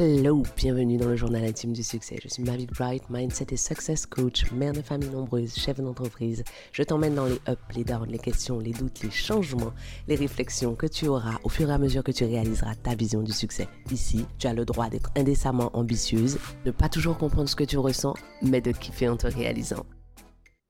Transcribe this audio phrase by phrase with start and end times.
[0.00, 2.20] Hello, bienvenue dans le journal intime du succès.
[2.22, 6.44] Je suis Mavic Bright, mindset et success coach, mère de famille nombreuse, chef d'entreprise.
[6.70, 9.72] Je t'emmène dans les ups, les downs, les questions, les doutes, les changements,
[10.06, 13.22] les réflexions que tu auras au fur et à mesure que tu réaliseras ta vision
[13.22, 13.66] du succès.
[13.90, 17.76] Ici, tu as le droit d'être indécemment ambitieuse, ne pas toujours comprendre ce que tu
[17.76, 19.84] ressens, mais de kiffer en te réalisant.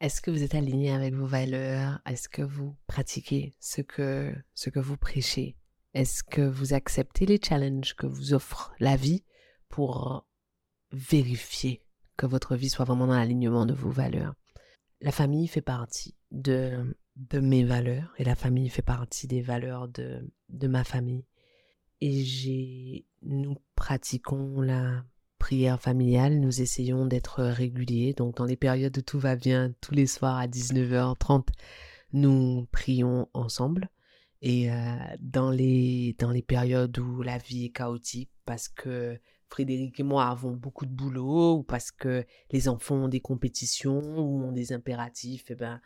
[0.00, 2.00] Est-ce que vous êtes aligné avec vos valeurs?
[2.06, 5.54] Est-ce que vous pratiquez ce que, ce que vous prêchez?
[5.94, 9.24] Est-ce que vous acceptez les challenges que vous offre la vie
[9.68, 10.26] pour
[10.92, 11.82] vérifier
[12.16, 14.34] que votre vie soit vraiment dans l'alignement de vos valeurs?
[15.00, 19.88] La famille fait partie de, de mes valeurs et la famille fait partie des valeurs
[19.88, 21.24] de, de ma famille.
[22.00, 25.04] Et nous pratiquons la
[25.38, 28.12] prière familiale, nous essayons d'être réguliers.
[28.12, 31.46] Donc dans les périodes où tout va bien, tous les soirs à 19h30,
[32.12, 33.88] nous prions ensemble.
[34.40, 34.68] Et
[35.20, 39.18] dans, les, dans les périodes où la vie est chaotique, parce que
[39.48, 44.18] Frédéric et moi avons beaucoup de boulot, ou parce que les enfants ont des compétitions,
[44.18, 45.80] ou ont des impératifs, eh ben,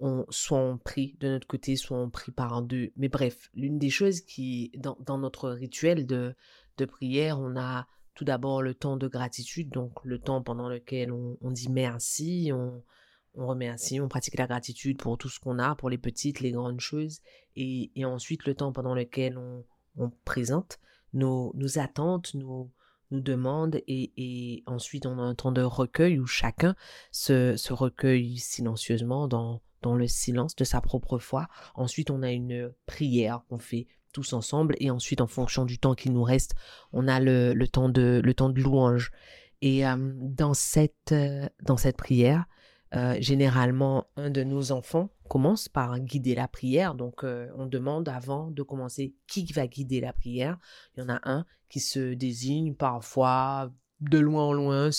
[0.00, 2.92] on, soit on prie de notre côté, soit on prie par en deux.
[2.96, 6.34] Mais bref, l'une des choses qui, dans, dans notre rituel de,
[6.76, 11.12] de prière, on a tout d'abord le temps de gratitude, donc le temps pendant lequel
[11.12, 12.82] on, on dit merci, on,
[13.34, 16.52] on remercie, on pratique la gratitude pour tout ce qu'on a, pour les petites, les
[16.52, 17.20] grandes choses,
[17.56, 19.64] et, ensuite le temps pendant lequel on,
[20.24, 20.78] présente
[21.12, 22.70] nos, attentes, nos,
[23.10, 26.74] demandes, et, ensuite on a un temps de recueil où chacun
[27.10, 31.48] se, recueille silencieusement dans, dans le silence de sa propre foi.
[31.74, 35.94] Ensuite on a une prière qu'on fait tous ensemble, et ensuite en fonction du temps
[35.94, 36.54] qui nous reste,
[36.92, 39.12] on a le, temps, de, le temps de louange.
[39.60, 42.46] Et euh, dans, cette, euh, dans cette prière,
[42.94, 46.94] euh, généralement, un de nos enfants commence par guider la prière.
[46.94, 50.58] Donc, euh, on demande avant de commencer qui va guider la prière.
[50.96, 54.90] Il y en a un qui se désigne parfois de loin en loin.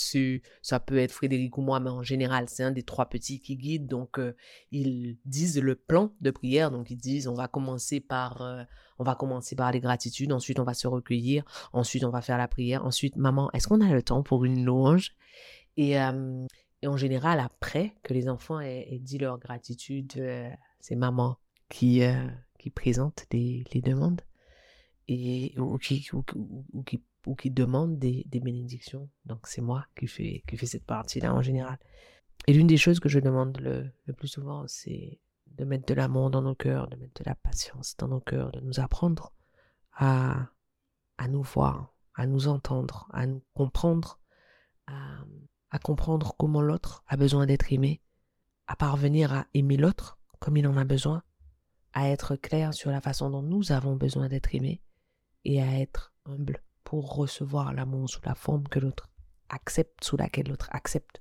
[0.62, 3.56] Ça peut être Frédéric ou moi, mais en général, c'est un des trois petits qui
[3.56, 3.88] guide.
[3.88, 4.36] Donc, euh,
[4.70, 6.70] ils disent le plan de prière.
[6.70, 8.66] Donc, ils disent on va commencer par,
[9.00, 10.32] on va commencer par les gratitudes.
[10.32, 11.42] Ensuite, on va se recueillir.
[11.72, 12.84] Ensuite, on va faire la prière.
[12.84, 15.16] Ensuite, maman, est-ce qu'on a le temps pour une louange?
[15.76, 15.96] Et,
[16.82, 21.36] et en général, après que les enfants aient, dit leur gratitude, euh, c'est maman
[21.68, 22.26] qui, euh,
[22.58, 24.22] qui présente les, demandes
[25.06, 26.22] et, ou, qui, ou,
[26.82, 29.10] qui, ou qui demande des, des bénédictions.
[29.26, 31.78] Donc c'est moi qui fais, qui fais cette partie-là en général.
[32.46, 35.94] Et l'une des choses que je demande le, le plus souvent, c'est de mettre de
[35.94, 39.34] l'amour dans nos cœurs, de mettre de la patience dans nos cœurs, de nous apprendre
[39.92, 40.48] à,
[41.18, 44.18] à nous voir, à nous entendre, à nous comprendre,
[45.70, 48.00] à comprendre comment l'autre a besoin d'être aimé,
[48.66, 51.22] à parvenir à aimer l'autre comme il en a besoin,
[51.92, 54.82] à être clair sur la façon dont nous avons besoin d'être aimés
[55.44, 59.10] et à être humble pour recevoir l'amour sous la forme que l'autre
[59.48, 61.20] accepte, sous laquelle l'autre accepte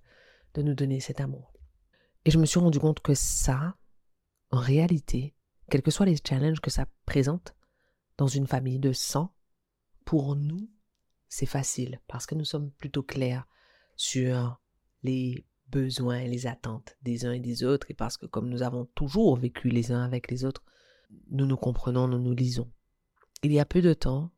[0.53, 1.53] de nous donner cet amour.
[2.25, 3.75] Et je me suis rendu compte que ça,
[4.51, 5.35] en réalité,
[5.69, 7.55] quels que soient les challenges que ça présente
[8.17, 9.33] dans une famille de sang,
[10.05, 10.69] pour nous,
[11.27, 13.47] c'est facile parce que nous sommes plutôt clairs
[13.99, 14.61] sur
[15.03, 18.61] les besoins et les attentes des uns et des autres, et parce que comme nous
[18.61, 20.63] avons toujours vécu les uns avec les autres,
[21.29, 22.71] nous nous comprenons, nous nous lisons.
[23.43, 24.31] Il y a peu de temps,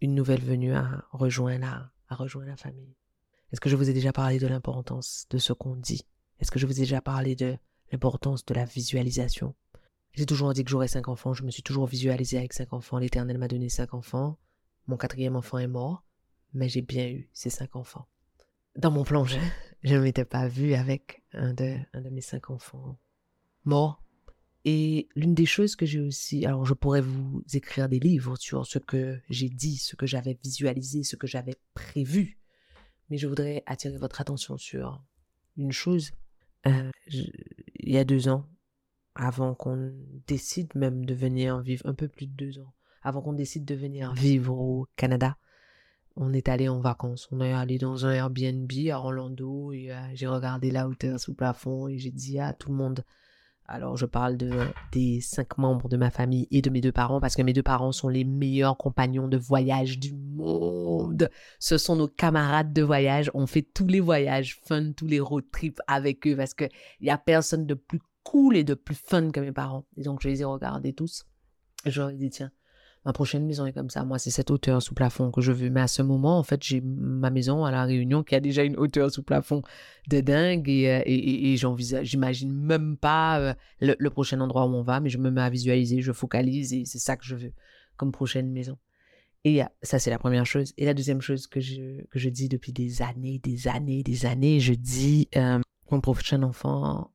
[0.00, 2.94] une nouvelle venue a rejoint la, a rejoint la famille.
[3.50, 6.06] Est-ce que je vous ai déjà parlé de l'importance de ce qu'on dit?
[6.38, 7.58] Est-ce que je vous ai déjà parlé de
[7.90, 9.56] l'importance de la visualisation?
[10.12, 12.98] J'ai toujours dit que j'aurais cinq enfants, je me suis toujours visualisé avec cinq enfants,
[12.98, 14.38] l'Éternel m'a donné cinq enfants,
[14.86, 16.04] mon quatrième enfant est mort,
[16.52, 18.06] mais j'ai bien eu ces cinq enfants
[18.76, 19.40] dans mon plongée,
[19.82, 22.98] je ne m'étais pas vue avec un de, un de mes cinq enfants
[23.64, 24.02] morts.
[24.66, 28.64] Et l'une des choses que j'ai aussi, alors je pourrais vous écrire des livres sur
[28.64, 32.38] ce que j'ai dit, ce que j'avais visualisé, ce que j'avais prévu,
[33.10, 35.02] mais je voudrais attirer votre attention sur
[35.58, 36.12] une chose.
[36.66, 38.48] Euh, il y a deux ans,
[39.14, 39.92] avant qu'on
[40.26, 42.72] décide même de venir vivre, un peu plus de deux ans,
[43.02, 45.36] avant qu'on décide de venir vivre au Canada,
[46.16, 47.28] on est allé en vacances.
[47.32, 51.34] On est allé dans un Airbnb à Orlando et euh, j'ai regardé la hauteur sous
[51.34, 53.04] plafond et j'ai dit à tout le monde.
[53.66, 54.50] Alors je parle de
[54.92, 57.62] des cinq membres de ma famille et de mes deux parents parce que mes deux
[57.62, 61.30] parents sont les meilleurs compagnons de voyage du monde.
[61.58, 63.30] Ce sont nos camarades de voyage.
[63.32, 66.66] On fait tous les voyages fun, tous les road trips avec eux parce que
[67.00, 69.86] il y a personne de plus cool et de plus fun que mes parents.
[69.96, 71.24] Et donc je les ai regardés tous.
[71.86, 72.52] Je leur ai dit tiens
[73.04, 74.04] ma prochaine maison est comme ça.
[74.04, 75.70] Moi, c'est cette hauteur sous plafond que je veux.
[75.70, 78.64] Mais à ce moment, en fait, j'ai ma maison à La Réunion qui a déjà
[78.64, 79.62] une hauteur sous plafond
[80.08, 85.00] de dingue et, euh, j'envisage, j'imagine même pas euh, le, prochain endroit où on va,
[85.00, 87.52] mais je me mets à visualiser, je focalise et c'est ça que je veux
[87.96, 88.78] comme prochaine maison.
[89.44, 90.72] Et ça, c'est la première chose.
[90.78, 94.24] Et la deuxième chose que je, que je dis depuis des années, des années, des
[94.24, 95.60] années, je dis, euh,
[95.90, 97.12] mon prochain enfant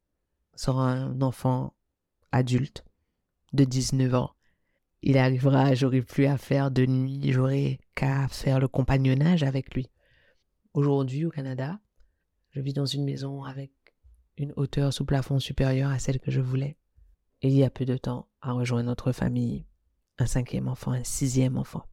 [0.56, 1.74] sera un enfant
[2.32, 2.86] adulte
[3.54, 4.32] de 19 ans.
[5.02, 9.90] Il arrivera, j'aurai plus à faire de nuit, j'aurai qu'à faire le compagnonnage avec lui.
[10.74, 11.80] Aujourd'hui, au Canada,
[12.52, 13.72] je vis dans une maison avec
[14.38, 16.78] une hauteur sous plafond supérieure à celle que je voulais.
[17.42, 19.66] Il y a peu de temps, à rejoindre notre famille,
[20.18, 21.86] un cinquième enfant, un sixième enfant.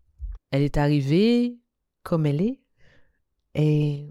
[0.50, 1.58] Elle est arrivée
[2.03, 2.61] comme elle est
[3.55, 4.11] et,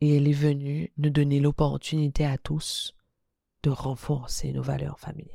[0.00, 2.94] et elle est venue nous donner l'opportunité à tous
[3.62, 5.34] de renforcer nos valeurs familiales,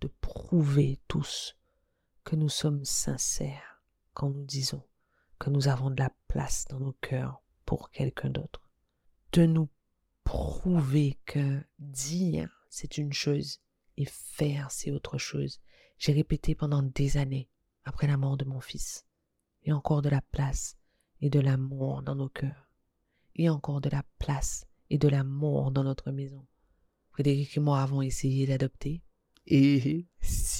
[0.00, 1.56] de prouver tous
[2.30, 3.82] que nous sommes sincères
[4.14, 4.84] quand nous disons
[5.40, 8.70] que nous avons de la place dans nos cœurs pour quelqu'un d'autre,
[9.32, 9.68] de nous
[10.22, 13.58] prouver que dire c'est une chose
[13.96, 15.60] et faire c'est autre chose.
[15.98, 17.50] J'ai répété pendant des années
[17.82, 19.06] après la mort de mon fils
[19.64, 20.76] et encore de la place
[21.20, 22.70] et de l'amour dans nos cœurs,
[23.34, 26.46] et encore de la place et de l'amour dans notre maison.
[27.10, 29.02] Frédéric et moi avons essayé d'adopter,
[29.48, 30.06] et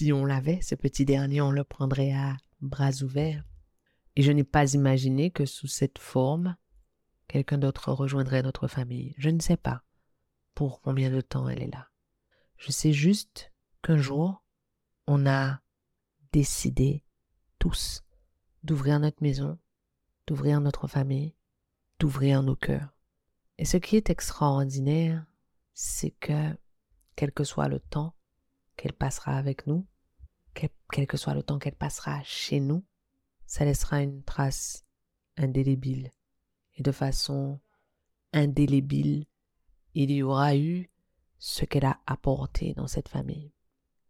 [0.00, 3.44] si on l'avait, ce petit dernier, on le prendrait à bras ouverts.
[4.17, 6.56] Et je n'ai pas imaginé que sous cette forme,
[7.29, 9.14] quelqu'un d'autre rejoindrait notre famille.
[9.19, 9.82] Je ne sais pas
[10.55, 11.91] pour combien de temps elle est là.
[12.56, 13.52] Je sais juste
[13.82, 14.43] qu'un jour,
[15.06, 15.61] on a
[16.32, 17.05] décidé
[17.58, 18.03] tous
[18.64, 19.58] d'ouvrir notre maison,
[20.26, 21.35] d'ouvrir notre famille,
[21.99, 22.88] d'ouvrir nos cœurs.
[23.58, 25.26] Et ce qui est extraordinaire,
[25.75, 26.56] c'est que,
[27.17, 28.14] quel que soit le temps
[28.81, 29.87] qu'elle passera avec nous,
[30.55, 32.82] quel, que soit le temps qu'elle passera chez nous,
[33.44, 34.87] ça laissera une trace
[35.37, 36.11] indélébile.
[36.77, 37.61] Et de façon
[38.32, 39.27] indélébile,
[39.93, 40.88] il y aura eu
[41.38, 43.53] ce qu'elle a apporté dans cette famille.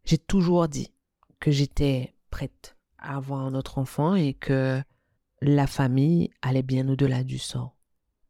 [0.04, 0.94] J'ai toujours dit
[1.40, 4.80] que j'étais prête avoir un autre enfant et que
[5.42, 7.74] la famille allait bien au-delà du sang.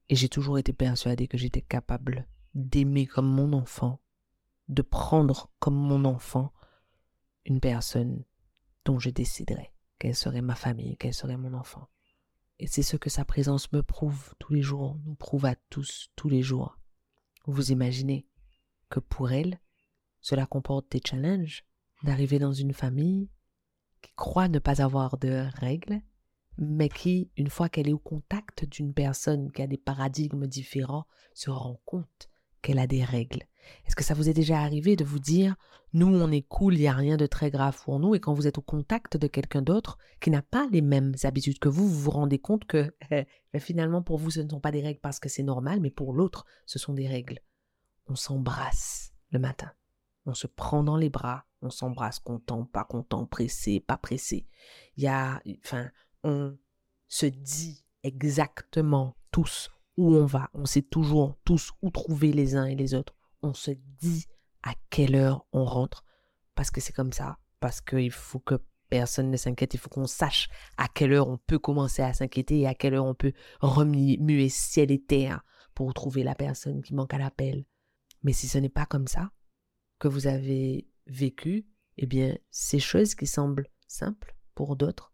[0.09, 4.01] Et j'ai toujours été persuadée que j'étais capable d'aimer comme mon enfant,
[4.71, 6.53] de prendre comme mon enfant
[7.45, 8.25] une personne
[8.85, 11.89] dont je déciderais qu'elle serait ma famille, qu'elle serait mon enfant.
[12.61, 16.11] Et c'est ce que sa présence me prouve tous les jours, nous prouve à tous
[16.15, 16.79] tous les jours.
[17.47, 18.29] Vous imaginez
[18.91, 19.61] que pour elle,
[20.21, 21.65] cela comporte des challenges
[22.05, 23.29] d'arriver dans une famille
[24.03, 26.01] qui croit ne pas avoir de règles,
[26.59, 31.07] mais qui, une fois qu'elle est au contact d'une personne qui a des paradigmes différents,
[31.35, 32.30] se rend compte
[32.63, 33.45] qu'elle a des règles.
[33.87, 35.57] Est-ce que ça vous est déjà arrivé de vous dire,
[35.93, 38.33] nous, on est cool, il n'y a rien de très grave pour nous, et quand
[38.33, 41.89] vous êtes au contact de quelqu'un d'autre qui n'a pas les mêmes habitudes que vous,
[41.89, 43.27] vous vous rendez compte que ben,
[43.59, 46.13] finalement, pour vous, ce ne sont pas des règles parce que c'est normal, mais pour
[46.13, 47.41] l'autre, ce sont des règles.
[48.07, 49.73] On s'embrasse le matin,
[50.27, 54.47] on se prend dans les bras, on s'embrasse content, pas content, pressé, pas pressé.
[54.97, 55.91] Il y a, enfin,
[56.25, 56.57] on
[57.09, 59.71] se dit exactement tous
[60.01, 60.51] où on va.
[60.55, 63.15] On sait toujours tous où trouver les uns et les autres.
[63.43, 63.71] On se
[64.01, 64.27] dit
[64.63, 66.05] à quelle heure on rentre
[66.55, 67.39] parce que c'est comme ça.
[67.61, 68.55] Parce qu'il faut que
[68.89, 69.75] personne ne s'inquiète.
[69.75, 70.49] Il faut qu'on sache
[70.79, 74.49] à quelle heure on peut commencer à s'inquiéter et à quelle heure on peut remuer
[74.49, 75.43] ciel et terre
[75.75, 77.67] pour trouver la personne qui manque à l'appel.
[78.23, 79.33] Mais si ce n'est pas comme ça
[79.99, 81.67] que vous avez vécu,
[81.99, 85.13] eh bien, ces choses qui semblent simples pour d'autres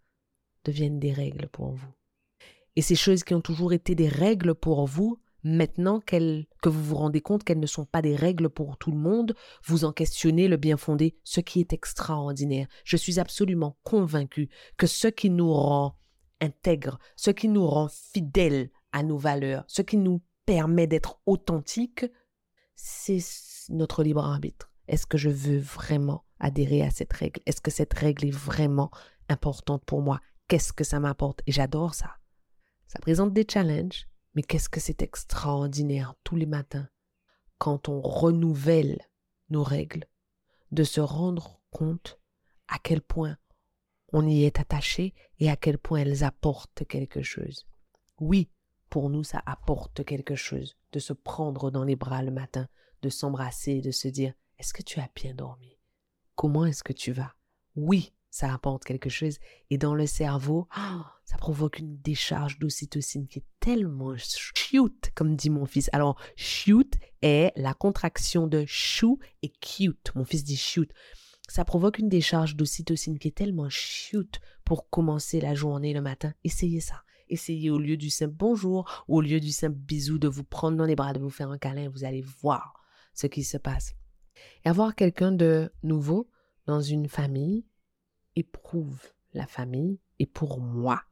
[0.64, 1.92] deviennent des règles pour vous.
[2.76, 6.96] Et ces choses qui ont toujours été des règles pour vous, maintenant que vous vous
[6.96, 10.46] rendez compte qu'elles ne sont pas des règles pour tout le monde, vous en questionnez
[10.48, 12.66] le bien fondé, ce qui est extraordinaire.
[12.84, 15.96] Je suis absolument convaincu que ce qui nous rend
[16.40, 22.04] intègres, ce qui nous rend fidèles à nos valeurs, ce qui nous permet d'être authentiques,
[22.74, 23.18] c'est
[23.70, 24.70] notre libre arbitre.
[24.86, 27.40] Est-ce que je veux vraiment adhérer à cette règle?
[27.46, 28.90] Est-ce que cette règle est vraiment
[29.28, 30.20] importante pour moi?
[30.46, 31.40] Qu'est-ce que ça m'apporte?
[31.46, 32.16] Et j'adore ça.
[32.86, 36.88] Ça présente des challenges, mais qu'est-ce que c'est extraordinaire tous les matins
[37.58, 39.00] quand on renouvelle
[39.48, 40.04] nos règles,
[40.72, 42.20] de se rendre compte
[42.68, 43.36] à quel point
[44.12, 47.66] on y est attaché et à quel point elles apportent quelque chose.
[48.20, 48.50] Oui,
[48.88, 52.68] pour nous, ça apporte quelque chose de se prendre dans les bras le matin,
[53.02, 55.78] de s'embrasser, de se dire est-ce que tu as bien dormi?
[56.34, 57.34] Comment est-ce que tu vas?
[57.74, 59.38] Oui, ça apporte quelque chose.
[59.70, 60.68] Et dans le cerveau,
[61.24, 65.88] ça provoque une décharge d'ocytocine qui est tellement shoot, comme dit mon fils.
[65.92, 66.92] Alors, shoot
[67.22, 70.12] est la contraction de chou et cute.
[70.14, 70.90] Mon fils dit shoot.
[71.48, 76.34] Ça provoque une décharge d'ocytocine qui est tellement shoot pour commencer la journée le matin.
[76.44, 77.02] Essayez ça.
[77.28, 80.84] Essayez au lieu du simple bonjour, au lieu du simple bisou, de vous prendre dans
[80.84, 81.88] les bras, de vous faire un câlin.
[81.88, 82.74] Vous allez voir
[83.14, 83.94] ce qui se passe.
[84.64, 86.28] Et avoir quelqu'un de nouveau
[86.66, 87.64] dans une famille
[88.36, 89.00] éprouve
[89.34, 91.02] la famille et pour moi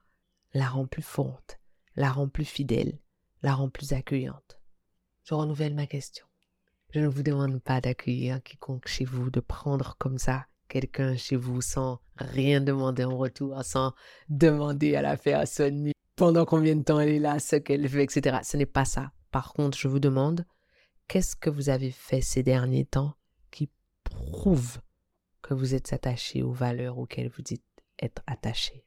[0.53, 1.59] la rend plus forte,
[1.97, 2.99] la rend plus fidèle,
[3.43, 4.61] la rend plus accueillante.
[5.25, 6.27] Je renouvelle ma question.
[6.91, 11.37] Je ne vous demande pas d'accueillir quiconque chez vous, de prendre comme ça quelqu'un chez
[11.37, 13.95] vous sans rien demander en retour, sans
[14.29, 18.39] demander à la personne pendant combien de temps elle est là, ce qu'elle fait, etc.
[18.43, 19.13] Ce n'est pas ça.
[19.31, 20.47] Par contre, je vous demande,
[21.09, 23.15] qu'est-ce que vous avez fait ces derniers temps
[23.51, 23.71] qui
[24.05, 24.79] prouve
[25.45, 27.67] que vous êtes attaché aux valeurs auxquelles vous dites
[27.99, 28.87] être attaché.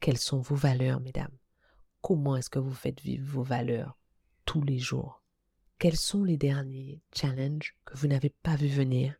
[0.00, 1.36] Quelles sont vos valeurs, mesdames?
[2.00, 3.98] Comment est-ce que vous faites vivre vos valeurs
[4.46, 5.22] tous les jours?
[5.78, 9.14] Quels sont les derniers challenges que vous n'avez pas vu venir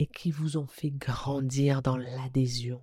[0.00, 2.82] et qui vous ont fait grandir dans l'adhésion?